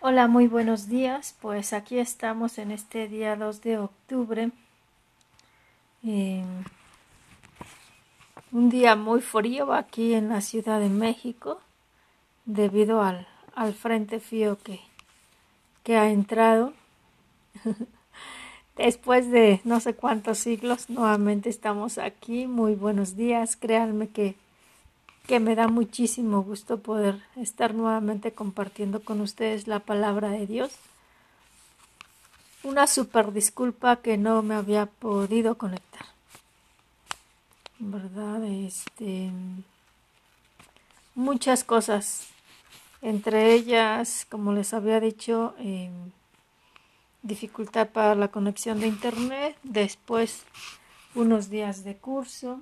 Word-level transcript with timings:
Hola, 0.00 0.28
muy 0.28 0.46
buenos 0.46 0.88
días. 0.88 1.34
Pues 1.40 1.72
aquí 1.72 1.98
estamos 1.98 2.58
en 2.58 2.70
este 2.70 3.08
día 3.08 3.34
2 3.34 3.62
de 3.62 3.78
octubre. 3.78 4.50
Eh, 6.04 6.44
un 8.52 8.68
día 8.68 8.94
muy 8.94 9.22
frío 9.22 9.72
aquí 9.72 10.12
en 10.12 10.28
la 10.28 10.42
Ciudad 10.42 10.80
de 10.80 10.90
México 10.90 11.60
debido 12.44 13.00
al, 13.00 13.26
al 13.54 13.72
frente 13.72 14.20
frío 14.20 14.58
que, 14.62 14.80
que 15.82 15.96
ha 15.96 16.10
entrado. 16.10 16.74
Después 18.76 19.30
de 19.30 19.62
no 19.64 19.80
sé 19.80 19.94
cuántos 19.94 20.38
siglos, 20.38 20.90
nuevamente 20.90 21.48
estamos 21.48 21.96
aquí. 21.96 22.46
Muy 22.46 22.74
buenos 22.74 23.16
días. 23.16 23.56
Créanme 23.56 24.08
que 24.08 24.36
que 25.26 25.40
me 25.40 25.54
da 25.54 25.68
muchísimo 25.68 26.42
gusto 26.42 26.80
poder 26.80 27.20
estar 27.36 27.74
nuevamente 27.74 28.32
compartiendo 28.32 29.02
con 29.02 29.20
ustedes 29.20 29.66
la 29.66 29.80
palabra 29.80 30.30
de 30.30 30.46
Dios. 30.46 30.72
Una 32.62 32.86
super 32.86 33.32
disculpa 33.32 33.96
que 33.96 34.16
no 34.16 34.42
me 34.42 34.54
había 34.54 34.86
podido 34.86 35.56
conectar. 35.58 36.06
¿Verdad? 37.78 38.44
Este 38.44 39.30
muchas 41.16 41.64
cosas. 41.64 42.28
Entre 43.02 43.52
ellas, 43.52 44.26
como 44.30 44.52
les 44.52 44.72
había 44.72 45.00
dicho, 45.00 45.54
eh, 45.58 45.90
dificultad 47.22 47.88
para 47.88 48.14
la 48.14 48.28
conexión 48.28 48.80
de 48.80 48.86
internet, 48.86 49.56
después 49.64 50.44
unos 51.14 51.50
días 51.50 51.84
de 51.84 51.96
curso, 51.96 52.60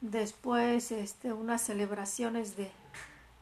después 0.00 0.92
este, 0.92 1.32
unas 1.32 1.62
celebraciones 1.62 2.56
de, 2.56 2.70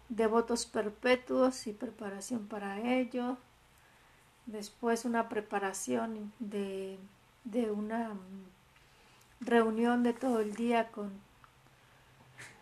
de 0.09 0.27
votos 0.27 0.67
perpetuos 0.67 1.67
y 1.67 1.73
preparación 1.73 2.47
para 2.47 2.81
ello, 2.81 3.37
después 4.47 5.05
una 5.05 5.29
preparación 5.29 6.33
de, 6.39 6.99
de 7.45 7.71
una 7.71 8.13
reunión 9.41 10.03
de 10.03 10.13
todo 10.13 10.41
el 10.41 10.55
día 10.55 10.91
con, 10.91 11.13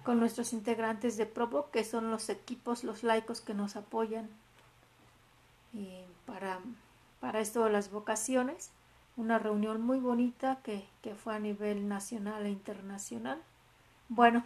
con 0.05 0.19
nuestros 0.19 0.53
integrantes 0.53 1.17
de 1.17 1.27
Provo, 1.27 1.71
que 1.71 1.85
son 1.85 2.11
los 2.11 2.29
equipos, 2.29 2.85
los 2.85 3.03
laicos 3.03 3.41
que 3.41 3.55
nos 3.55 3.77
apoyan 3.77 4.29
y 5.73 6.05
para, 6.27 6.61
para 7.21 7.41
esto 7.41 7.65
de 7.65 7.71
las 7.71 7.91
vocaciones. 7.91 8.71
Una 9.17 9.39
reunión 9.39 9.83
muy 9.83 9.99
bonita 9.99 10.61
que, 10.63 10.87
que 11.03 11.15
fue 11.15 11.35
a 11.35 11.39
nivel 11.39 11.89
nacional 11.89 12.47
e 12.47 12.51
internacional. 12.51 13.43
Bueno, 14.09 14.45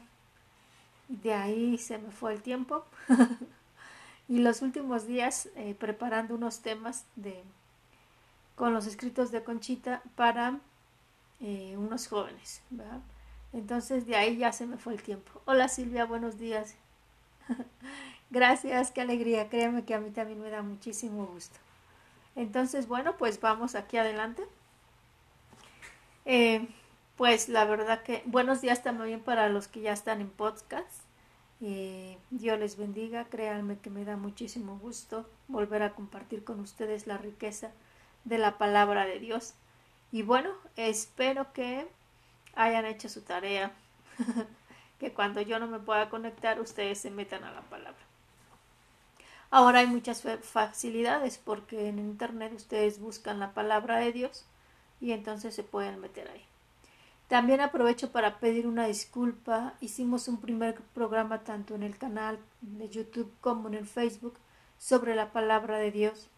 de 1.09 1.35
ahí 1.35 1.79
se 1.79 1.99
me 1.99 2.11
fue 2.11 2.33
el 2.33 2.43
tiempo. 2.43 2.85
y 4.29 4.39
los 4.39 4.63
últimos 4.63 5.07
días 5.07 5.49
eh, 5.57 5.75
preparando 5.79 6.35
unos 6.35 6.61
temas 6.61 7.05
de 7.17 7.43
con 8.55 8.73
los 8.73 8.87
escritos 8.87 9.31
de 9.31 9.45
Conchita 9.45 10.03
para 10.15 10.59
eh, 11.41 11.75
unos 11.77 12.09
jóvenes. 12.09 12.63
Entonces 13.53 14.07
de 14.07 14.17
ahí 14.17 14.39
ya 14.39 14.53
se 14.53 14.67
me 14.67 14.79
fue 14.79 14.95
el 14.95 15.03
tiempo. 15.03 15.43
Hola 15.45 15.69
Silvia, 15.69 16.07
buenos 16.07 16.39
días. 16.39 16.75
Gracias, 18.31 18.91
qué 18.91 19.03
alegría. 19.03 19.49
Créeme 19.49 19.85
que 19.85 19.95
a 19.95 20.01
mí 20.01 20.11
también 20.11 20.41
me 20.41 20.51
da 20.51 20.63
muchísimo 20.63 21.27
gusto. 21.27 21.59
Entonces, 22.35 22.89
bueno, 22.89 23.17
pues 23.17 23.41
vamos 23.41 23.75
aquí 23.75 23.97
adelante. 23.97 24.43
Eh, 26.25 26.69
pues 27.17 27.49
la 27.49 27.65
verdad 27.65 28.03
que 28.03 28.23
buenos 28.27 28.61
días 28.61 28.83
también 28.83 29.21
para 29.21 29.49
los 29.49 29.69
que 29.69 29.81
ya 29.81 29.93
están 29.93 30.21
en 30.21 30.29
podcast. 30.29 31.01
Eh, 31.63 32.19
Dios 32.31 32.59
les 32.59 32.77
bendiga, 32.77 33.25
créanme 33.25 33.79
que 33.79 33.89
me 33.89 34.05
da 34.05 34.17
muchísimo 34.17 34.79
gusto 34.79 35.27
volver 35.49 35.83
a 35.83 35.95
compartir 35.95 36.45
con 36.45 36.61
ustedes 36.61 37.07
la 37.07 37.17
riqueza 37.17 37.71
de 38.25 38.37
la 38.37 38.59
palabra 38.59 39.07
de 39.07 39.19
Dios. 39.19 39.55
Y 40.13 40.23
bueno, 40.23 40.51
espero 40.77 41.53
que 41.55 41.89
hayan 42.55 42.85
hecho 42.85 43.09
su 43.09 43.23
tarea, 43.23 43.73
que 45.01 45.13
cuando 45.13 45.41
yo 45.41 45.59
no 45.59 45.67
me 45.67 45.79
pueda 45.79 46.11
conectar 46.11 46.61
ustedes 46.61 47.01
se 47.01 47.11
metan 47.11 47.45
a 47.45 47.53
la 47.53 47.63
palabra. 47.63 48.01
Ahora 49.51 49.79
hay 49.79 49.87
muchas 49.87 50.23
facilidades 50.43 51.39
porque 51.39 51.89
en 51.89 51.99
internet 51.99 52.53
ustedes 52.55 53.01
buscan 53.01 53.39
la 53.39 53.55
palabra 53.55 53.99
de 53.99 54.13
Dios 54.13 54.45
y 55.01 55.13
entonces 55.13 55.55
se 55.55 55.63
pueden 55.63 56.01
meter 56.01 56.29
ahí. 56.29 56.45
También 57.29 57.61
aprovecho 57.61 58.13
para 58.13 58.39
pedir 58.39 58.67
una 58.69 58.87
disculpa. 58.87 59.75
Hicimos 59.81 60.29
un 60.29 60.41
primer 60.41 60.77
programa 60.95 61.43
tanto 61.43 61.75
en 61.75 61.83
el 61.83 61.99
canal 61.99 62.39
de 62.61 62.89
YouTube 62.89 63.33
como 63.41 63.67
en 63.69 63.75
el 63.75 63.87
Facebook 63.87 64.35
sobre 64.79 65.17
la 65.17 65.33
palabra 65.33 65.79
de 65.79 65.91
Dios. 65.91 66.29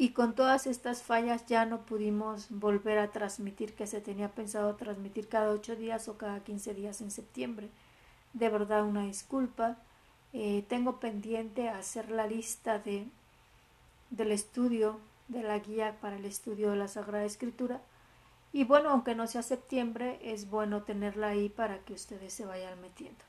Y 0.00 0.10
con 0.10 0.36
todas 0.36 0.68
estas 0.68 1.02
fallas 1.02 1.46
ya 1.46 1.66
no 1.66 1.80
pudimos 1.80 2.46
volver 2.50 2.98
a 2.98 3.10
transmitir 3.10 3.74
que 3.74 3.88
se 3.88 4.00
tenía 4.00 4.28
pensado 4.28 4.76
transmitir 4.76 5.26
cada 5.26 5.50
ocho 5.50 5.74
días 5.74 6.06
o 6.08 6.16
cada 6.16 6.44
quince 6.44 6.72
días 6.72 7.00
en 7.00 7.10
septiembre. 7.10 7.68
De 8.32 8.48
verdad 8.48 8.84
una 8.84 9.02
disculpa. 9.02 9.76
Eh, 10.32 10.64
tengo 10.68 11.00
pendiente 11.00 11.68
hacer 11.68 12.12
la 12.12 12.28
lista 12.28 12.78
de, 12.78 13.08
del 14.10 14.30
estudio, 14.30 15.00
de 15.26 15.42
la 15.42 15.58
guía 15.58 15.96
para 16.00 16.14
el 16.16 16.26
estudio 16.26 16.70
de 16.70 16.76
la 16.76 16.86
Sagrada 16.86 17.24
Escritura 17.24 17.80
y 18.52 18.64
bueno, 18.64 18.90
aunque 18.90 19.14
no 19.14 19.26
sea 19.26 19.42
septiembre, 19.42 20.18
es 20.22 20.48
bueno 20.48 20.82
tenerla 20.82 21.28
ahí 21.28 21.48
para 21.48 21.78
que 21.80 21.92
ustedes 21.92 22.32
se 22.32 22.46
vayan 22.46 22.80
metiendo. 22.80 23.24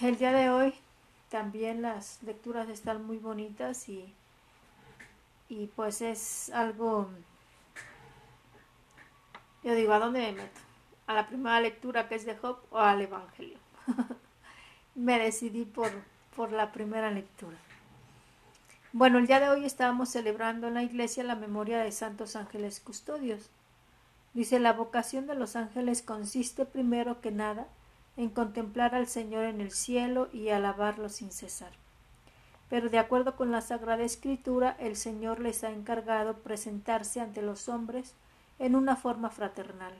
El 0.00 0.16
día 0.16 0.32
de 0.32 0.48
hoy 0.48 0.74
también 1.28 1.82
las 1.82 2.22
lecturas 2.22 2.68
están 2.68 3.04
muy 3.04 3.18
bonitas 3.18 3.88
y, 3.88 4.14
y 5.48 5.66
pues 5.68 6.00
es 6.00 6.50
algo, 6.50 7.10
yo 9.62 9.74
digo, 9.74 9.92
¿a 9.92 9.98
dónde 9.98 10.20
me 10.20 10.32
meto? 10.32 10.60
¿A 11.06 11.14
la 11.14 11.26
primera 11.26 11.60
lectura 11.60 12.08
que 12.08 12.14
es 12.14 12.24
de 12.24 12.36
Job 12.36 12.58
o 12.70 12.78
al 12.78 13.02
Evangelio? 13.02 13.58
me 14.94 15.18
decidí 15.18 15.64
por, 15.64 15.90
por 16.34 16.52
la 16.52 16.72
primera 16.72 17.10
lectura. 17.10 17.56
Bueno, 18.94 19.18
el 19.18 19.26
día 19.26 19.38
de 19.38 19.50
hoy 19.50 19.66
estábamos 19.66 20.08
celebrando 20.08 20.66
en 20.66 20.74
la 20.74 20.82
iglesia 20.82 21.22
la 21.22 21.34
memoria 21.34 21.78
de 21.78 21.92
santos 21.92 22.36
ángeles 22.36 22.80
custodios. 22.80 23.50
Dice, 24.32 24.58
la 24.60 24.72
vocación 24.72 25.26
de 25.26 25.34
los 25.34 25.56
ángeles 25.56 26.00
consiste 26.00 26.64
primero 26.64 27.20
que 27.20 27.30
nada 27.30 27.66
en 28.16 28.30
contemplar 28.30 28.94
al 28.94 29.06
Señor 29.06 29.44
en 29.44 29.60
el 29.60 29.72
cielo 29.72 30.30
y 30.32 30.48
alabarlo 30.48 31.10
sin 31.10 31.32
cesar. 31.32 31.72
Pero 32.70 32.88
de 32.88 32.98
acuerdo 32.98 33.36
con 33.36 33.52
la 33.52 33.60
Sagrada 33.60 34.04
Escritura, 34.04 34.74
el 34.78 34.96
Señor 34.96 35.40
les 35.40 35.64
ha 35.64 35.70
encargado 35.70 36.38
presentarse 36.38 37.20
ante 37.20 37.42
los 37.42 37.68
hombres 37.68 38.14
en 38.58 38.74
una 38.74 38.96
forma 38.96 39.28
fraternal. 39.28 39.92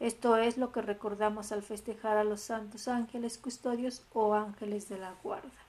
Esto 0.00 0.36
es 0.36 0.58
lo 0.58 0.72
que 0.72 0.82
recordamos 0.82 1.52
al 1.52 1.62
festejar 1.62 2.16
a 2.16 2.24
los 2.24 2.40
santos 2.40 2.88
ángeles 2.88 3.38
custodios 3.38 4.02
o 4.12 4.34
ángeles 4.34 4.88
de 4.88 4.98
la 4.98 5.14
guarda. 5.22 5.67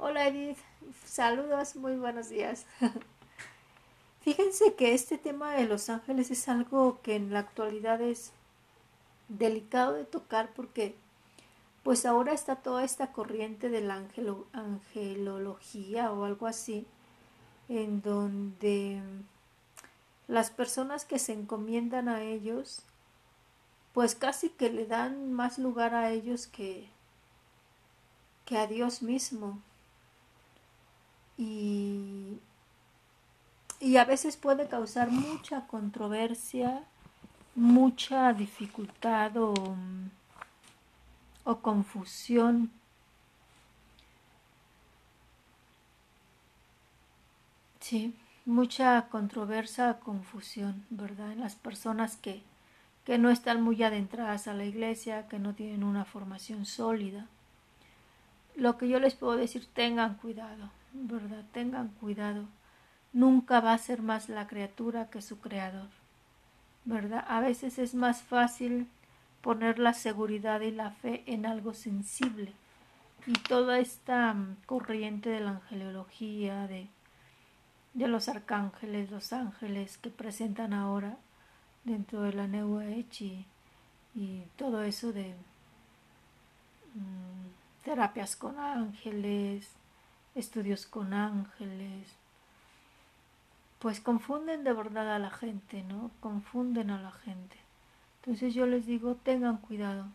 Hola 0.00 0.28
Edith, 0.28 0.58
saludos, 1.04 1.74
muy 1.74 1.96
buenos 1.96 2.28
días. 2.28 2.66
Fíjense 4.20 4.76
que 4.76 4.94
este 4.94 5.18
tema 5.18 5.56
de 5.56 5.66
los 5.66 5.90
ángeles 5.90 6.30
es 6.30 6.48
algo 6.48 7.00
que 7.02 7.16
en 7.16 7.32
la 7.32 7.40
actualidad 7.40 8.00
es 8.00 8.30
delicado 9.28 9.94
de 9.94 10.04
tocar 10.04 10.50
porque 10.54 10.94
pues 11.82 12.06
ahora 12.06 12.32
está 12.32 12.54
toda 12.54 12.84
esta 12.84 13.10
corriente 13.10 13.70
de 13.70 13.80
la 13.80 14.00
angelología 14.52 16.12
o 16.12 16.24
algo 16.24 16.46
así, 16.46 16.86
en 17.68 18.00
donde 18.00 19.02
las 20.28 20.52
personas 20.52 21.06
que 21.06 21.18
se 21.18 21.32
encomiendan 21.32 22.08
a 22.08 22.22
ellos, 22.22 22.82
pues 23.94 24.14
casi 24.14 24.48
que 24.48 24.70
le 24.70 24.86
dan 24.86 25.32
más 25.32 25.58
lugar 25.58 25.96
a 25.96 26.12
ellos 26.12 26.46
que, 26.46 26.88
que 28.44 28.58
a 28.58 28.68
Dios 28.68 29.02
mismo 29.02 29.60
y, 31.38 32.38
y 33.80 33.96
a 33.96 34.04
veces 34.04 34.36
puede 34.36 34.68
causar 34.68 35.10
mucha 35.10 35.66
controversia, 35.66 36.84
mucha 37.54 38.32
dificultad 38.34 39.36
o, 39.36 39.54
o 41.44 41.56
confusión. 41.60 42.70
Sí, 47.80 48.14
mucha 48.44 49.08
controversia, 49.08 49.98
confusión, 50.00 50.84
¿verdad? 50.90 51.32
En 51.32 51.40
las 51.40 51.54
personas 51.54 52.16
que, 52.16 52.42
que 53.04 53.16
no 53.16 53.30
están 53.30 53.62
muy 53.62 53.82
adentradas 53.82 54.48
a 54.48 54.54
la 54.54 54.64
iglesia, 54.64 55.28
que 55.28 55.38
no 55.38 55.54
tienen 55.54 55.84
una 55.84 56.04
formación 56.04 56.66
sólida. 56.66 57.26
Lo 58.56 58.76
que 58.76 58.88
yo 58.88 58.98
les 59.00 59.14
puedo 59.14 59.36
decir, 59.36 59.66
tengan 59.72 60.16
cuidado, 60.16 60.70
¿verdad? 60.92 61.44
Tengan 61.52 61.88
cuidado. 61.88 62.46
Nunca 63.12 63.60
va 63.60 63.72
a 63.72 63.78
ser 63.78 64.02
más 64.02 64.28
la 64.28 64.46
criatura 64.46 65.10
que 65.10 65.22
su 65.22 65.40
creador, 65.40 65.88
¿verdad? 66.84 67.24
A 67.28 67.40
veces 67.40 67.78
es 67.78 67.94
más 67.94 68.22
fácil 68.22 68.88
poner 69.40 69.78
la 69.78 69.94
seguridad 69.94 70.60
y 70.60 70.70
la 70.70 70.90
fe 70.90 71.22
en 71.26 71.46
algo 71.46 71.72
sensible, 71.74 72.52
y 73.26 73.32
toda 73.32 73.78
esta 73.78 74.32
mm, 74.34 74.56
corriente 74.66 75.30
de 75.30 75.40
la 75.40 75.50
angelología, 75.50 76.66
de, 76.66 76.88
de 77.94 78.08
los 78.08 78.28
arcángeles, 78.28 79.10
los 79.10 79.32
ángeles 79.32 79.98
que 79.98 80.10
presentan 80.10 80.72
ahora 80.72 81.16
dentro 81.84 82.22
de 82.22 82.32
la 82.32 82.46
New 82.46 82.78
Age 82.80 83.44
y, 84.14 84.42
todo 84.56 84.82
eso 84.82 85.12
de 85.12 85.34
mm, 86.94 87.84
terapias 87.84 88.36
con 88.36 88.58
ángeles, 88.58 89.70
estudios 90.34 90.86
con 90.86 91.14
ángeles, 91.14 92.08
pues 93.78 94.00
confunden 94.00 94.64
de 94.64 94.72
verdad 94.72 95.14
a 95.14 95.18
la 95.18 95.30
gente, 95.30 95.82
¿no? 95.84 96.10
Confunden 96.20 96.90
a 96.90 97.00
la 97.00 97.12
gente. 97.12 97.56
Entonces 98.20 98.54
yo 98.54 98.66
les 98.66 98.86
digo, 98.86 99.14
tengan 99.14 99.58
cuidado. 99.58 100.06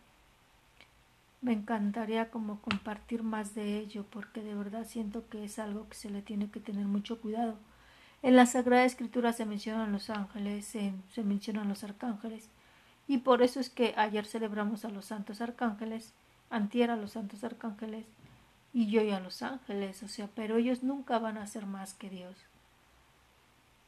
Me 1.40 1.52
encantaría 1.52 2.30
como 2.30 2.60
compartir 2.60 3.22
más 3.22 3.54
de 3.54 3.78
ello 3.78 4.04
porque 4.10 4.42
de 4.42 4.54
verdad 4.54 4.86
siento 4.86 5.28
que 5.28 5.44
es 5.44 5.58
algo 5.58 5.88
que 5.88 5.94
se 5.94 6.10
le 6.10 6.22
tiene 6.22 6.50
que 6.50 6.60
tener 6.60 6.86
mucho 6.86 7.20
cuidado. 7.20 7.56
En 8.22 8.36
la 8.36 8.46
Sagrada 8.46 8.84
Escritura 8.84 9.32
se 9.32 9.44
mencionan 9.44 9.92
los 9.92 10.08
ángeles, 10.08 10.64
se, 10.64 10.94
se 11.12 11.22
mencionan 11.22 11.68
los 11.68 11.84
arcángeles 11.84 12.48
y 13.06 13.18
por 13.18 13.42
eso 13.42 13.60
es 13.60 13.68
que 13.68 13.92
ayer 13.96 14.24
celebramos 14.24 14.84
a 14.86 14.88
los 14.88 15.06
santos 15.06 15.42
arcángeles, 15.42 16.14
antier 16.48 16.90
a 16.90 16.96
los 16.96 17.12
santos 17.12 17.44
arcángeles 17.44 18.06
y 18.74 18.90
yo 18.90 19.00
y 19.02 19.12
a 19.12 19.20
los 19.20 19.40
ángeles, 19.40 20.02
o 20.02 20.08
sea, 20.08 20.28
pero 20.34 20.56
ellos 20.56 20.82
nunca 20.82 21.20
van 21.20 21.38
a 21.38 21.46
ser 21.46 21.64
más 21.64 21.94
que 21.94 22.10
Dios. 22.10 22.36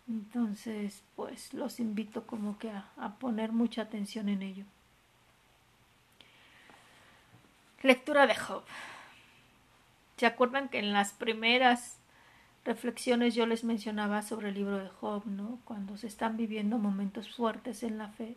Entonces, 0.08 1.02
pues 1.16 1.52
los 1.52 1.80
invito 1.80 2.24
como 2.24 2.56
que 2.58 2.70
a, 2.70 3.16
poner 3.18 3.50
mucha 3.50 3.82
atención 3.82 4.28
en 4.28 4.42
ello. 4.42 4.64
Lectura 7.82 8.28
de 8.28 8.36
Job. 8.36 8.62
¿Se 10.16 10.26
acuerdan 10.26 10.68
que 10.68 10.78
en 10.78 10.92
las 10.92 11.12
primeras 11.12 11.98
reflexiones 12.64 13.34
yo 13.34 13.46
les 13.46 13.64
mencionaba 13.64 14.22
sobre 14.22 14.50
el 14.50 14.54
libro 14.54 14.78
de 14.78 14.88
Job, 14.88 15.26
¿no? 15.26 15.58
Cuando 15.64 15.96
se 15.96 16.06
están 16.06 16.36
viviendo 16.36 16.78
momentos 16.78 17.34
fuertes 17.34 17.82
en 17.82 17.98
la 17.98 18.08
fe, 18.08 18.36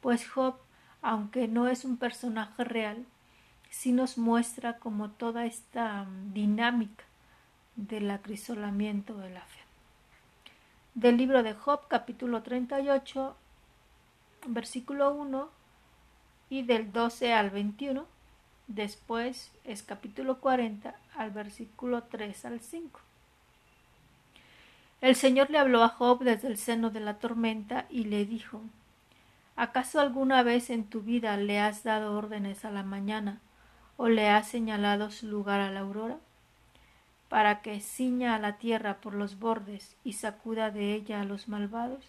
pues 0.00 0.28
Job, 0.28 0.56
aunque 1.02 1.46
no 1.46 1.68
es 1.68 1.84
un 1.84 1.96
personaje 1.96 2.64
real, 2.64 3.06
sí 3.70 3.92
nos 3.92 4.18
muestra 4.18 4.78
como 4.78 5.10
toda 5.10 5.46
esta 5.46 6.04
mm, 6.04 6.32
dinámica 6.32 7.04
del 7.76 8.10
acrisolamiento 8.10 9.16
de 9.18 9.30
la 9.30 9.42
fe 9.42 9.68
del 10.98 11.16
libro 11.16 11.44
de 11.44 11.54
Job, 11.54 11.86
capítulo 11.86 12.42
38, 12.42 13.36
versículo 14.48 15.14
1 15.14 15.48
y 16.50 16.62
del 16.62 16.90
12 16.90 17.32
al 17.32 17.50
21. 17.50 18.04
Después 18.66 19.52
es 19.62 19.84
capítulo 19.84 20.40
40 20.40 20.96
al 21.16 21.30
versículo 21.30 22.02
3 22.02 22.44
al 22.46 22.60
5. 22.60 23.00
El 25.00 25.14
Señor 25.14 25.50
le 25.50 25.58
habló 25.58 25.84
a 25.84 25.88
Job 25.88 26.24
desde 26.24 26.48
el 26.48 26.58
seno 26.58 26.90
de 26.90 26.98
la 26.98 27.20
tormenta 27.20 27.86
y 27.90 28.06
le 28.06 28.24
dijo 28.24 28.60
¿Acaso 29.54 30.00
alguna 30.00 30.42
vez 30.42 30.68
en 30.68 30.82
tu 30.82 31.02
vida 31.02 31.36
le 31.36 31.60
has 31.60 31.84
dado 31.84 32.18
órdenes 32.18 32.64
a 32.64 32.72
la 32.72 32.82
mañana 32.82 33.38
o 33.98 34.08
le 34.08 34.30
has 34.30 34.48
señalado 34.48 35.10
su 35.10 35.26
lugar 35.26 35.60
a 35.60 35.70
la 35.70 35.80
aurora? 35.80 36.16
para 37.28 37.60
que 37.60 37.80
ciña 37.80 38.34
a 38.34 38.38
la 38.38 38.56
tierra 38.56 38.96
por 39.00 39.14
los 39.14 39.38
bordes 39.38 39.96
y 40.02 40.14
sacuda 40.14 40.70
de 40.70 40.94
ella 40.94 41.20
a 41.20 41.24
los 41.24 41.48
malvados, 41.48 42.04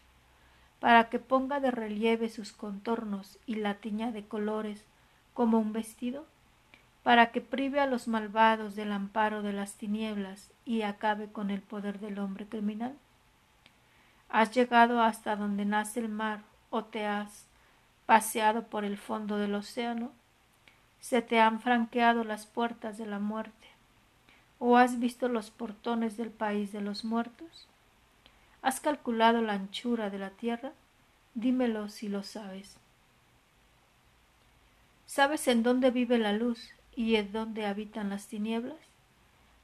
para 0.79 1.09
que 1.09 1.19
ponga 1.19 1.59
de 1.59 1.71
relieve 1.71 2.29
sus 2.29 2.53
contornos 2.53 3.37
y 3.45 3.55
la 3.55 3.75
tiña 3.75 4.11
de 4.11 4.25
colores 4.25 4.85
como 5.33 5.59
un 5.59 5.73
vestido, 5.73 6.25
para 7.03 7.31
que 7.31 7.41
prive 7.41 7.79
a 7.79 7.85
los 7.85 8.07
malvados 8.07 8.75
del 8.75 8.91
amparo 8.91 9.41
de 9.41 9.53
las 9.53 9.73
tinieblas 9.73 10.51
y 10.65 10.83
acabe 10.83 11.27
con 11.27 11.49
el 11.49 11.61
poder 11.61 11.99
del 11.99 12.19
hombre 12.19 12.45
criminal. 12.45 12.95
Has 14.29 14.51
llegado 14.51 15.01
hasta 15.01 15.35
donde 15.35 15.65
nace 15.65 15.99
el 15.99 16.09
mar 16.09 16.41
o 16.69 16.85
te 16.85 17.05
has 17.05 17.45
paseado 18.05 18.67
por 18.67 18.85
el 18.85 18.97
fondo 18.97 19.37
del 19.37 19.55
océano, 19.55 20.11
se 20.99 21.21
te 21.21 21.39
han 21.39 21.61
franqueado 21.61 22.23
las 22.23 22.45
puertas 22.45 22.97
de 22.97 23.05
la 23.05 23.19
muerte 23.19 23.69
¿O 24.59 24.75
has 24.75 24.99
visto 24.99 25.29
los 25.29 25.51
portones 25.51 26.17
del 26.17 26.31
país 26.31 26.73
de 26.73 26.81
los 26.81 27.05
muertos? 27.05 27.65
¿Has 28.61 28.81
calculado 28.81 29.41
la 29.41 29.53
anchura 29.53 30.09
de 30.09 30.19
la 30.19 30.31
tierra? 30.31 30.73
Dímelo 31.33 31.87
si 31.87 32.09
lo 32.09 32.23
sabes. 32.23 32.75
¿Sabes 35.05 35.47
en 35.47 35.63
dónde 35.63 35.91
vive 35.91 36.17
la 36.17 36.33
luz 36.33 36.71
y 36.93 37.15
en 37.15 37.31
dónde 37.31 37.65
habitan 37.65 38.09
las 38.09 38.27
tinieblas? 38.27 38.77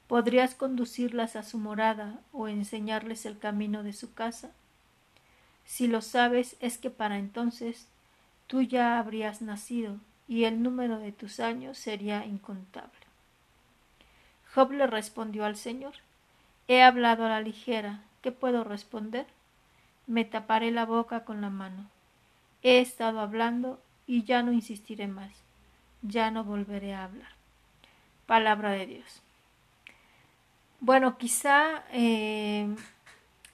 ¿Podrías 0.07 0.55
conducirlas 0.55 1.35
a 1.35 1.43
su 1.43 1.57
morada 1.57 2.21
o 2.31 2.47
enseñarles 2.47 3.25
el 3.25 3.37
camino 3.37 3.83
de 3.83 3.91
su 3.91 4.13
casa? 4.13 4.51
Si 5.65 5.87
lo 5.87 6.01
sabes 6.01 6.55
es 6.61 6.77
que 6.77 6.89
para 6.89 7.17
entonces 7.17 7.87
tú 8.47 8.61
ya 8.61 8.97
habrías 8.97 9.41
nacido 9.41 9.97
y 10.27 10.45
el 10.45 10.63
número 10.63 10.99
de 10.99 11.11
tus 11.11 11.39
años 11.39 11.77
sería 11.77 12.25
incontable. 12.25 12.91
Job 14.53 14.71
le 14.71 14.87
respondió 14.87 15.45
al 15.45 15.55
Señor 15.55 15.93
He 16.67 16.81
hablado 16.81 17.25
a 17.25 17.29
la 17.29 17.41
ligera. 17.41 18.01
¿Qué 18.21 18.31
puedo 18.31 18.63
responder? 18.63 19.27
Me 20.07 20.25
taparé 20.25 20.71
la 20.71 20.85
boca 20.85 21.23
con 21.23 21.41
la 21.41 21.49
mano. 21.49 21.89
He 22.63 22.79
estado 22.79 23.19
hablando 23.19 23.79
y 24.07 24.23
ya 24.23 24.41
no 24.41 24.51
insistiré 24.51 25.07
más. 25.07 25.31
Ya 26.01 26.31
no 26.31 26.43
volveré 26.43 26.95
a 26.95 27.03
hablar. 27.03 27.29
Palabra 28.25 28.71
de 28.71 28.87
Dios. 28.87 29.21
Bueno, 30.79 31.17
quizá 31.17 31.83
eh, 31.91 32.75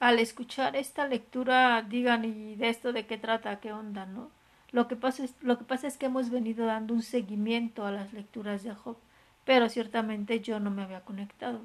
al 0.00 0.18
escuchar 0.18 0.76
esta 0.76 1.06
lectura 1.06 1.82
digan, 1.82 2.24
¿y 2.24 2.56
de 2.56 2.70
esto 2.70 2.92
de 2.92 3.06
qué 3.06 3.18
trata? 3.18 3.60
¿Qué 3.60 3.72
onda? 3.72 4.06
¿no? 4.06 4.30
Lo 4.72 4.88
que, 4.88 4.96
pasa 4.96 5.24
es, 5.24 5.34
lo 5.42 5.58
que 5.58 5.64
pasa 5.64 5.86
es 5.86 5.98
que 5.98 6.06
hemos 6.06 6.30
venido 6.30 6.66
dando 6.66 6.94
un 6.94 7.02
seguimiento 7.02 7.84
a 7.86 7.92
las 7.92 8.12
lecturas 8.12 8.62
de 8.62 8.74
Job 8.74 8.96
pero 9.44 9.68
ciertamente 9.68 10.40
yo 10.40 10.60
no 10.60 10.70
me 10.70 10.82
había 10.82 11.00
conectado. 11.00 11.60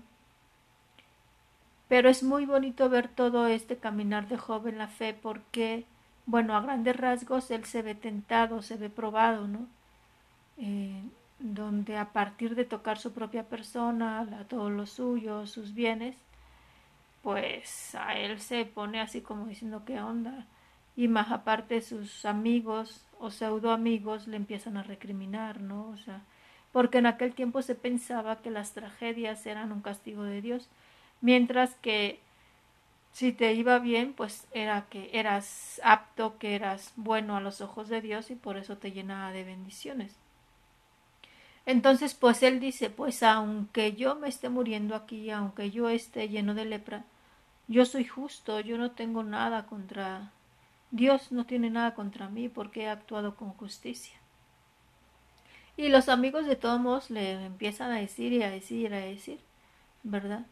Pero 1.88 2.10
es 2.10 2.24
muy 2.24 2.46
bonito 2.46 2.90
ver 2.90 3.08
todo 3.08 3.48
este 3.48 3.78
caminar 3.78 4.28
de 4.28 4.38
Job 4.38 4.68
en 4.68 4.78
la 4.78 4.88
fe 4.88 5.14
porque, 5.14 5.86
bueno, 6.26 6.56
a 6.56 6.62
grandes 6.62 6.98
rasgos 6.98 7.50
él 7.52 7.66
se 7.66 7.82
ve 7.82 7.96
tentado, 7.96 8.62
se 8.62 8.76
ve 8.78 8.90
probado, 8.90 9.48
¿no? 9.48 9.68
Eh, 10.58 11.02
donde 11.40 11.98
a 11.98 12.12
partir 12.14 12.56
de 12.56 12.66
tocar 12.66 12.98
su 12.98 13.14
propia 13.14 13.44
persona, 13.44 14.22
a 14.22 14.44
todos 14.46 14.72
los 14.72 14.92
suyos, 14.92 15.52
sus 15.52 15.74
bienes, 15.74 16.18
pues 17.24 17.96
a 17.96 18.16
él 18.18 18.40
se 18.42 18.66
pone 18.66 19.00
así 19.02 19.22
como 19.22 19.48
diciendo 19.48 19.84
qué 19.86 20.02
onda. 20.02 20.46
Y 20.98 21.08
más 21.08 21.32
aparte 21.32 21.80
sus 21.80 22.26
amigos 22.26 23.06
o 23.20 23.32
pseudo 23.32 23.72
amigos 23.72 24.28
le 24.28 24.36
empiezan 24.36 24.76
a 24.76 24.84
recriminar, 24.84 25.62
¿no? 25.62 25.88
O 25.90 25.98
sea, 25.98 26.22
porque 26.74 26.98
en 26.98 27.06
aquel 27.06 27.34
tiempo 27.34 27.62
se 27.62 27.76
pensaba 27.76 28.42
que 28.42 28.52
las 28.52 28.74
tragedias 28.74 29.46
eran 29.46 29.72
un 29.72 29.82
castigo 29.82 30.24
de 30.24 30.42
Dios, 30.42 30.68
mientras 31.22 31.76
que 31.76 32.20
si 33.12 33.32
te 33.32 33.54
iba 33.54 33.80
bien, 33.80 34.14
pues 34.14 34.48
era 34.52 34.86
que 34.90 35.10
eras 35.14 35.82
apto, 35.84 36.38
que 36.38 36.56
eras 36.56 36.94
bueno 36.96 37.36
a 37.36 37.42
los 37.42 37.62
ojos 37.62 37.90
de 37.90 38.02
Dios 38.02 38.30
y 38.30 38.36
por 38.36 38.58
eso 38.58 38.78
te 38.78 38.92
llenaba 38.92 39.32
de 39.32 39.44
bendiciones. 39.44 40.16
Entonces, 41.66 42.14
pues 42.14 42.44
él 42.44 42.60
dice, 42.60 42.90
pues 42.90 43.24
aunque 43.24 43.94
yo 43.94 44.16
me 44.16 44.30
esté 44.30 44.50
muriendo 44.50 44.96
aquí, 44.96 45.32
aunque 45.32 45.72
yo 45.72 45.90
esté 45.90 46.30
lleno 46.30 46.54
de 46.54 46.66
lepra, 46.66 47.06
yo 47.68 47.86
soy 47.86 48.06
justo, 48.06 48.60
yo 48.60 48.78
no 48.78 48.92
tengo 48.92 49.24
nada 49.24 49.66
contra 49.66 50.32
Dios 50.92 51.32
no 51.32 51.46
tiene 51.46 51.70
nada 51.70 51.94
contra 51.96 52.30
mí 52.30 52.50
porque 52.50 52.84
he 52.84 52.90
actuado 52.90 53.36
con 53.36 53.52
justicia. 53.52 54.18
Y 55.76 55.90
los 55.90 56.10
amigos 56.10 56.46
de 56.48 56.56
todos 56.56 56.80
modos 56.80 57.10
le 57.10 57.46
empiezan 57.46 57.92
a 57.92 57.98
decir 57.98 58.34
y 58.34 58.42
a 58.42 58.50
decir 58.50 58.92
y 58.92 58.94
a 58.94 59.00
decir, 59.00 59.40
¿verdad? 60.04 60.46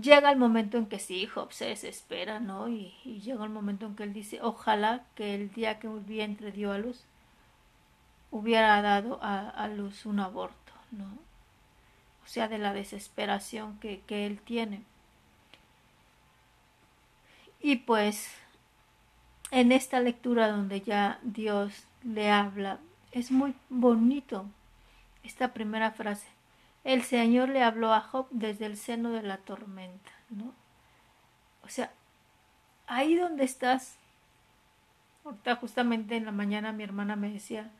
Llega 0.00 0.30
el 0.30 0.38
momento 0.38 0.78
en 0.78 0.86
que 0.86 0.98
sí, 0.98 1.26
Job 1.26 1.52
se 1.52 1.66
desespera, 1.66 2.40
¿no? 2.40 2.68
Y, 2.68 2.94
llega 3.22 3.44
el 3.44 3.50
momento 3.50 3.86
en 3.86 3.96
que 3.96 4.04
él 4.04 4.12
dice, 4.12 4.40
ojalá 4.42 5.04
que 5.14 5.34
el 5.34 5.52
día 5.52 5.78
que 5.78 5.88
un 5.88 6.06
vientre 6.06 6.52
dio 6.52 6.72
a 6.72 6.78
luz 6.78 7.04
hubiera 8.30 8.80
dado 8.82 9.18
a, 9.22 9.68
luz 9.68 10.06
un 10.06 10.20
aborto, 10.20 10.72
¿no? 10.90 11.06
O 12.24 12.26
sea, 12.26 12.48
de 12.48 12.58
la 12.58 12.72
desesperación 12.72 13.78
que 13.80 14.02
él 14.08 14.40
tiene. 14.40 14.82
Y 17.60 17.76
pues, 17.76 18.30
en 19.50 19.72
esta 19.72 20.00
lectura 20.00 20.48
donde 20.48 20.80
ya 20.80 21.18
Dios 21.22 21.84
le 22.04 22.30
habla 22.30 22.78
es 23.12 23.30
muy 23.30 23.54
bonito 23.68 24.46
esta 25.24 25.52
primera 25.52 25.90
frase. 25.90 26.28
El 26.84 27.02
Señor 27.02 27.48
le 27.48 27.62
habló 27.62 27.92
a 27.92 28.00
Job 28.00 28.26
desde 28.30 28.66
el 28.66 28.76
seno 28.76 29.10
de 29.10 29.22
la 29.22 29.38
tormenta, 29.38 30.10
¿no? 30.30 30.54
O 31.62 31.68
sea, 31.68 31.92
ahí 32.86 33.16
donde 33.16 33.44
estás, 33.44 33.96
ahorita 35.24 35.56
justamente 35.56 36.16
en 36.16 36.24
la 36.24 36.32
mañana 36.32 36.72
mi 36.72 36.84
hermana 36.84 37.16
me 37.16 37.30
decía, 37.30 37.70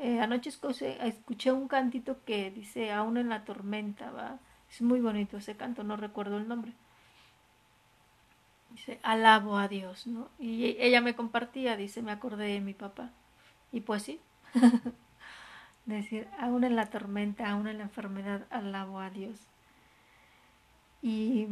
Eh, 0.00 0.20
anoche 0.20 0.48
escuché 0.50 1.50
un 1.50 1.66
cantito 1.66 2.22
que 2.24 2.52
dice 2.52 2.92
aún 2.92 3.16
en 3.16 3.28
la 3.28 3.44
tormenta, 3.44 4.12
¿va? 4.12 4.38
Es 4.70 4.80
muy 4.80 5.00
bonito 5.00 5.38
ese 5.38 5.56
canto, 5.56 5.82
no 5.82 5.96
recuerdo 5.96 6.36
el 6.38 6.46
nombre. 6.46 6.72
Dice, 8.78 9.00
alabo 9.02 9.56
a 9.58 9.66
Dios, 9.66 10.06
¿no? 10.06 10.28
Y 10.38 10.76
ella 10.78 11.00
me 11.00 11.16
compartía, 11.16 11.76
dice, 11.76 12.00
me 12.00 12.12
acordé 12.12 12.46
de 12.46 12.60
mi 12.60 12.74
papá. 12.74 13.10
Y 13.72 13.80
pues 13.80 14.04
sí, 14.04 14.20
decir, 15.86 16.28
aún 16.38 16.62
en 16.62 16.76
la 16.76 16.86
tormenta, 16.86 17.50
aún 17.50 17.66
en 17.66 17.78
la 17.78 17.84
enfermedad, 17.84 18.46
alabo 18.50 19.00
a 19.00 19.10
Dios. 19.10 19.36
Y 21.02 21.48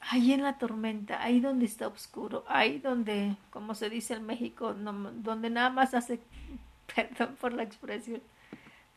ahí 0.00 0.32
en 0.32 0.44
la 0.44 0.58
tormenta, 0.58 1.24
ahí 1.24 1.40
donde 1.40 1.66
está 1.66 1.88
oscuro, 1.88 2.44
ahí 2.46 2.78
donde, 2.78 3.34
como 3.50 3.74
se 3.74 3.90
dice 3.90 4.14
en 4.14 4.26
México, 4.26 4.74
donde 4.74 5.50
nada 5.50 5.70
más 5.70 5.92
hace, 5.92 6.20
perdón 6.94 7.34
por 7.40 7.52
la 7.52 7.64
expresión, 7.64 8.22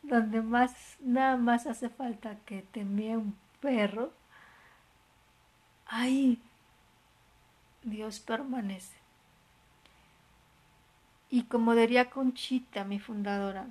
donde 0.04 0.42
más, 0.42 0.96
nada 1.00 1.36
más 1.36 1.66
hace 1.66 1.88
falta 1.88 2.36
que 2.46 2.62
te 2.62 2.82
un 2.84 3.34
perro, 3.60 4.12
ahí 5.92 6.40
Dios 7.82 8.18
permanece. 8.18 8.96
Y 11.30 11.44
como 11.44 11.74
diría 11.74 12.10
Conchita, 12.10 12.84
mi 12.84 12.98
fundadora, 12.98 13.66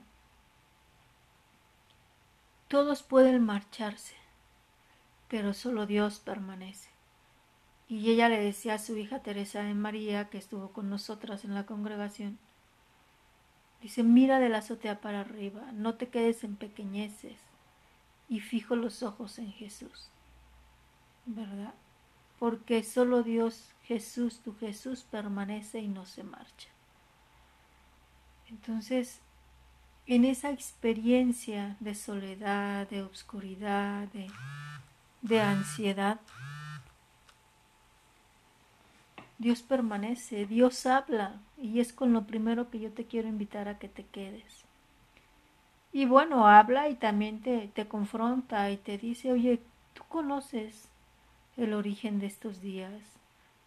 todos 2.67 3.03
pueden 3.03 3.43
marcharse, 3.43 4.15
pero 5.29 5.53
solo 5.53 5.85
Dios 5.85 6.19
permanece. 6.19 6.89
Y 7.89 8.09
ella 8.11 8.29
le 8.29 8.39
decía 8.39 8.75
a 8.75 8.79
su 8.79 8.95
hija 8.97 9.19
Teresa 9.19 9.63
de 9.63 9.73
María, 9.73 10.29
que 10.29 10.37
estuvo 10.37 10.71
con 10.71 10.89
nosotras 10.89 11.43
en 11.43 11.53
la 11.53 11.65
congregación, 11.65 12.37
dice, 13.81 14.03
mira 14.03 14.39
de 14.39 14.49
la 14.49 14.59
azotea 14.59 15.01
para 15.01 15.21
arriba, 15.21 15.71
no 15.73 15.95
te 15.95 16.07
quedes 16.07 16.43
en 16.43 16.55
pequeñeces 16.55 17.37
y 18.29 18.39
fijo 18.39 18.75
los 18.75 19.03
ojos 19.03 19.39
en 19.39 19.51
Jesús, 19.51 20.09
¿verdad? 21.25 21.73
Porque 22.41 22.83
solo 22.83 23.21
Dios, 23.21 23.69
Jesús, 23.83 24.39
tu 24.39 24.57
Jesús 24.57 25.03
permanece 25.03 25.79
y 25.79 25.87
no 25.87 26.07
se 26.07 26.23
marcha. 26.23 26.69
Entonces, 28.49 29.19
en 30.07 30.25
esa 30.25 30.49
experiencia 30.49 31.77
de 31.79 31.93
soledad, 31.93 32.89
de 32.89 33.03
obscuridad, 33.03 34.07
de, 34.07 34.25
de 35.21 35.39
ansiedad, 35.39 36.19
Dios 39.37 39.61
permanece, 39.61 40.47
Dios 40.47 40.87
habla 40.87 41.35
y 41.61 41.79
es 41.79 41.93
con 41.93 42.11
lo 42.11 42.23
primero 42.23 42.71
que 42.71 42.79
yo 42.79 42.91
te 42.91 43.05
quiero 43.05 43.27
invitar 43.27 43.67
a 43.67 43.77
que 43.77 43.87
te 43.87 44.03
quedes. 44.03 44.65
Y 45.93 46.05
bueno, 46.05 46.47
habla 46.47 46.89
y 46.89 46.95
también 46.95 47.39
te, 47.43 47.67
te 47.67 47.87
confronta 47.87 48.71
y 48.71 48.77
te 48.77 48.97
dice, 48.97 49.31
oye, 49.31 49.61
tú 49.93 50.01
conoces 50.09 50.87
el 51.57 51.73
origen 51.73 52.19
de 52.19 52.27
estos 52.27 52.61
días, 52.61 53.01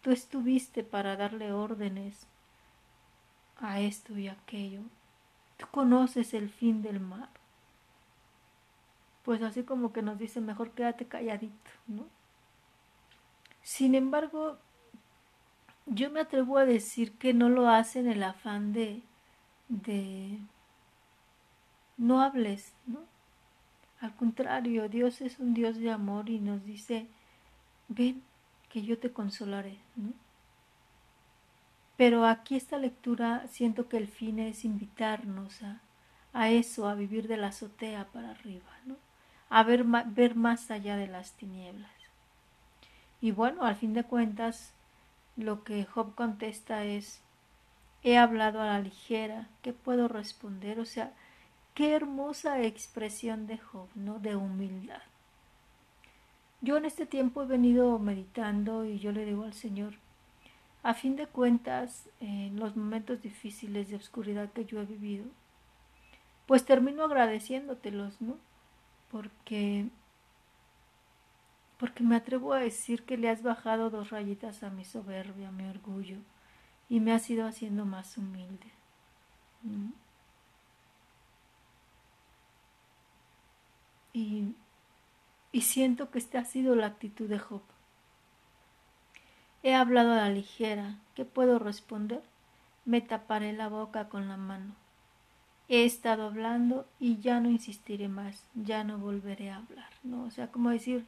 tú 0.01 0.11
estuviste 0.11 0.83
para 0.83 1.15
darle 1.15 1.51
órdenes 1.51 2.27
a 3.57 3.79
esto 3.79 4.17
y 4.17 4.27
aquello, 4.27 4.81
tú 5.57 5.65
conoces 5.71 6.33
el 6.33 6.49
fin 6.49 6.81
del 6.81 6.99
mar. 6.99 7.29
Pues 9.23 9.41
así 9.41 9.63
como 9.63 9.91
que 9.91 10.01
nos 10.01 10.19
dice, 10.19 10.41
mejor 10.41 10.71
quédate 10.71 11.05
calladito, 11.05 11.71
¿no? 11.87 12.05
Sin 13.63 13.95
embargo, 13.95 14.59
yo 15.87 16.11
me 16.11 16.19
atrevo 16.19 16.57
a 16.57 16.65
decir 16.65 17.13
que 17.13 17.33
no 17.33 17.49
lo 17.49 17.69
hace 17.69 17.99
en 17.99 18.07
el 18.07 18.21
afán 18.21 18.73
de, 18.73 19.01
de 19.69 20.37
no 21.97 22.21
hables, 22.21 22.73
¿no? 22.85 22.99
Al 24.01 24.15
contrario, 24.15 24.89
Dios 24.89 25.21
es 25.21 25.39
un 25.39 25.53
Dios 25.53 25.77
de 25.77 25.91
amor 25.91 26.29
y 26.29 26.39
nos 26.39 26.63
dice, 26.65 27.07
ven, 27.87 28.23
que 28.69 28.83
yo 28.83 28.97
te 28.97 29.11
consolaré, 29.11 29.77
¿no? 29.95 30.13
Pero 31.97 32.25
aquí 32.25 32.55
esta 32.55 32.77
lectura 32.77 33.47
siento 33.47 33.87
que 33.87 33.97
el 33.97 34.07
fin 34.07 34.39
es 34.39 34.65
invitarnos 34.65 35.63
a, 35.63 35.81
a 36.33 36.49
eso, 36.49 36.89
a 36.89 36.95
vivir 36.95 37.27
de 37.27 37.37
la 37.37 37.47
azotea 37.47 38.07
para 38.11 38.31
arriba, 38.31 38.71
¿no? 38.85 38.97
A 39.49 39.63
ver, 39.63 39.85
ver 39.85 40.35
más 40.35 40.71
allá 40.71 40.97
de 40.97 41.07
las 41.07 41.33
tinieblas. 41.33 41.91
Y 43.21 43.31
bueno, 43.31 43.63
al 43.63 43.75
fin 43.75 43.93
de 43.93 44.03
cuentas, 44.03 44.73
lo 45.37 45.63
que 45.63 45.85
Job 45.85 46.15
contesta 46.15 46.83
es, 46.83 47.21
he 48.03 48.17
hablado 48.17 48.61
a 48.61 48.65
la 48.65 48.79
ligera, 48.79 49.47
¿qué 49.61 49.71
puedo 49.73 50.07
responder? 50.07 50.79
O 50.79 50.85
sea, 50.85 51.13
qué 51.73 51.93
hermosa 51.93 52.61
expresión 52.61 53.47
de 53.47 53.57
Job, 53.57 53.87
¿no? 53.95 54.19
De 54.19 54.35
humildad. 54.35 55.01
Yo 56.65 56.77
en 56.77 56.85
este 56.85 57.05
tiempo 57.05 57.43
he 57.43 57.45
venido 57.45 57.99
meditando 57.99 58.85
y 58.85 58.97
yo 58.97 59.11
le 59.11 59.23
digo 59.23 59.43
al 59.43 59.53
Señor, 59.53 59.93
a 60.81 60.95
fin 60.95 61.15
de 61.15 61.27
cuentas, 61.27 62.09
en 62.19 62.59
los 62.59 62.75
momentos 62.75 63.21
difíciles 63.21 63.89
de 63.89 63.97
oscuridad 63.97 64.51
que 64.51 64.65
yo 64.65 64.81
he 64.81 64.85
vivido, 64.85 65.25
pues 66.47 66.65
termino 66.65 67.03
agradeciéndotelos, 67.03 68.19
¿no? 68.19 68.37
Porque 69.11 69.85
porque 71.77 72.03
me 72.03 72.15
atrevo 72.15 72.53
a 72.53 72.59
decir 72.59 73.03
que 73.03 73.17
le 73.17 73.29
has 73.29 73.43
bajado 73.43 73.91
dos 73.91 74.09
rayitas 74.09 74.63
a 74.63 74.71
mi 74.71 74.85
soberbia, 74.85 75.49
a 75.49 75.51
mi 75.51 75.65
orgullo, 75.65 76.17
y 76.89 76.99
me 76.99 77.11
has 77.11 77.29
ido 77.29 77.45
haciendo 77.45 77.85
más 77.85 78.17
humilde. 78.17 78.71
Y, 84.13 84.55
y 85.55 85.61
siento 85.61 86.11
que 86.11 86.17
esta 86.17 86.39
ha 86.39 86.43
sido 86.43 86.75
la 86.75 86.87
actitud 86.87 87.29
de 87.29 87.39
Job. 87.39 87.61
He 89.63 89.73
hablado 89.73 90.11
a 90.11 90.17
la 90.17 90.29
ligera. 90.29 90.97
¿Qué 91.15 91.23
puedo 91.23 91.59
responder? 91.59 92.21
Me 92.83 92.99
taparé 92.99 93.53
la 93.53 93.69
boca 93.69 94.09
con 94.09 94.27
la 94.27 94.35
mano. 94.35 94.75
He 95.69 95.85
estado 95.85 96.25
hablando 96.25 96.85
y 96.99 97.19
ya 97.19 97.39
no 97.39 97.49
insistiré 97.49 98.09
más, 98.09 98.43
ya 98.53 98.83
no 98.83 98.97
volveré 98.97 99.49
a 99.49 99.55
hablar, 99.55 99.87
¿no? 100.03 100.25
O 100.25 100.29
sea, 100.29 100.51
como 100.51 100.71
decir, 100.71 101.05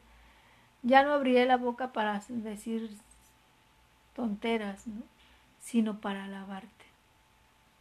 ya 0.82 1.04
no 1.04 1.12
abriré 1.12 1.46
la 1.46 1.58
boca 1.58 1.92
para 1.92 2.22
decir 2.30 2.90
tonteras, 4.16 4.88
¿no? 4.88 5.04
sino 5.60 6.00
para 6.00 6.24
alabarte, 6.24 6.86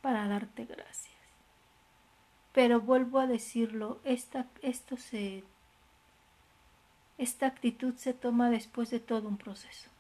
para 0.03 0.27
darte 0.27 0.65
gracias. 0.65 1.15
Pero 2.51 2.81
vuelvo 2.81 3.21
a 3.21 3.29
decirlo, 3.29 4.01
esta, 4.03 4.47
esto 4.63 4.97
se, 4.97 5.45
esta 7.19 7.47
actitud 7.47 7.95
se 7.97 8.13
toma 8.13 8.51
después 8.51 8.91
de 8.91 9.01
todo 9.01 9.29
un 9.29 9.37
proceso. 9.37 9.91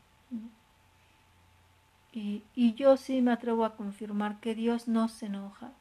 Y, 2.12 2.74
yo 2.74 2.96
sí 2.96 3.20
me 3.20 3.32
atrevo 3.32 3.66
a 3.66 3.76
confirmar 3.76 4.40
que 4.40 4.54
Dios 4.54 4.88
no 4.88 5.08
se 5.08 5.26
enoja 5.26 5.72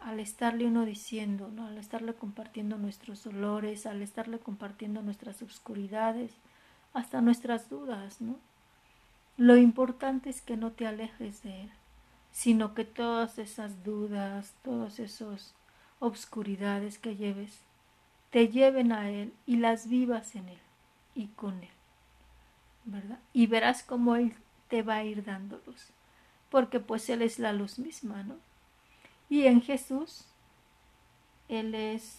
al 0.00 0.20
estarle 0.20 0.66
uno 0.66 0.84
diciendo, 0.84 1.50
¿no? 1.52 1.66
al 1.66 1.76
estarle 1.76 2.14
compartiendo 2.14 2.78
nuestros 2.78 3.24
dolores, 3.24 3.84
al 3.86 4.00
estarle 4.00 4.38
compartiendo 4.38 5.02
nuestras 5.02 5.42
oscuridades, 5.42 6.32
hasta 6.94 7.20
nuestras 7.20 7.68
dudas, 7.68 8.20
¿no? 8.20 8.36
Lo 9.36 9.56
importante 9.56 10.30
es 10.30 10.40
que 10.40 10.56
no 10.56 10.70
te 10.70 10.86
alejes 10.86 11.42
de 11.42 11.62
Él, 11.62 11.70
sino 12.30 12.72
que 12.74 12.84
todas 12.84 13.38
esas 13.38 13.82
dudas, 13.82 14.54
todas 14.62 15.00
esas 15.00 15.52
obscuridades 15.98 16.98
que 16.98 17.16
lleves, 17.16 17.60
te 18.36 18.48
lleven 18.48 18.92
a 18.92 19.08
Él 19.08 19.32
y 19.46 19.56
las 19.56 19.88
vivas 19.88 20.34
en 20.34 20.50
Él 20.50 20.58
y 21.14 21.28
con 21.28 21.54
Él, 21.62 21.70
¿verdad? 22.84 23.18
Y 23.32 23.46
verás 23.46 23.82
cómo 23.82 24.14
Él 24.14 24.34
te 24.68 24.82
va 24.82 24.96
a 24.96 25.04
ir 25.04 25.24
dando 25.24 25.58
luz, 25.64 25.86
porque 26.50 26.78
pues 26.78 27.08
Él 27.08 27.22
es 27.22 27.38
la 27.38 27.54
luz 27.54 27.78
misma, 27.78 28.24
¿no? 28.24 28.36
Y 29.30 29.46
en 29.46 29.62
Jesús, 29.62 30.26
Él 31.48 31.74
es... 31.74 32.18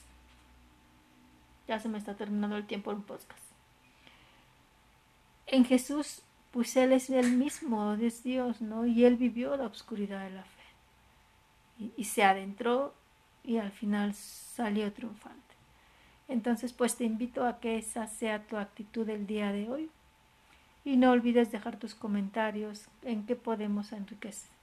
Ya 1.67 1.79
se 1.79 1.87
me 1.87 1.99
está 1.99 2.15
terminando 2.15 2.57
el 2.57 2.65
tiempo 2.65 2.91
en 2.91 3.03
podcast. 3.03 3.43
En 5.45 5.65
Jesús, 5.65 6.23
pues 6.49 6.75
Él 6.77 6.93
es 6.93 7.11
el 7.11 7.33
mismo, 7.33 7.93
es 7.93 8.23
Dios, 8.23 8.59
¿no? 8.59 8.87
Y 8.87 9.05
Él 9.05 9.17
vivió 9.17 9.55
la 9.55 9.67
oscuridad 9.67 10.23
de 10.23 10.31
la 10.31 10.43
fe. 10.43 10.63
Y, 11.77 11.91
y 11.95 12.05
se 12.05 12.23
adentró 12.23 12.95
y 13.43 13.57
al 13.57 13.71
final 13.71 14.15
salió 14.15 14.91
triunfante. 14.91 15.46
Entonces, 16.27 16.73
pues 16.73 16.95
te 16.95 17.05
invito 17.05 17.45
a 17.45 17.59
que 17.59 17.77
esa 17.77 18.07
sea 18.07 18.43
tu 18.43 18.57
actitud 18.57 19.09
el 19.09 19.27
día 19.27 19.51
de 19.51 19.69
hoy. 19.69 19.89
Y 20.83 20.97
no 20.97 21.11
olvides 21.11 21.51
dejar 21.51 21.77
tus 21.77 21.95
comentarios 21.95 22.87
en 23.03 23.25
qué 23.25 23.35
podemos 23.35 23.91
enriquecer 23.91 24.57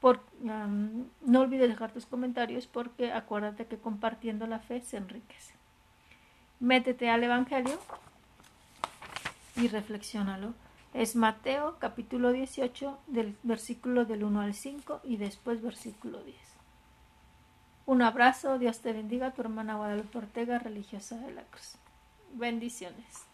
por, 0.00 0.20
no 0.40 1.40
olvides 1.40 1.68
dejar 1.68 1.92
tus 1.92 2.06
comentarios 2.06 2.66
porque 2.66 3.12
acuérdate 3.12 3.66
que 3.66 3.78
compartiendo 3.78 4.46
la 4.46 4.60
fe 4.60 4.80
se 4.80 4.96
enriquece. 4.96 5.54
Métete 6.60 7.10
al 7.10 7.24
Evangelio 7.24 7.78
y 9.56 9.68
reflexiónalo. 9.68 10.54
Es 10.94 11.16
Mateo 11.16 11.76
capítulo 11.78 12.32
18 12.32 12.98
del 13.08 13.36
versículo 13.42 14.04
del 14.04 14.24
1 14.24 14.40
al 14.40 14.54
5 14.54 15.00
y 15.04 15.16
después 15.16 15.62
versículo 15.62 16.22
10. 16.22 16.36
Un 17.88 18.02
abrazo, 18.02 18.58
Dios 18.58 18.80
te 18.80 18.92
bendiga, 18.92 19.30
tu 19.30 19.40
hermana 19.40 19.76
Guadalupe 19.76 20.18
Ortega, 20.18 20.58
religiosa 20.58 21.16
de 21.16 21.32
la 21.32 21.40
Cruz. 21.44 21.76
Bendiciones. 22.34 23.27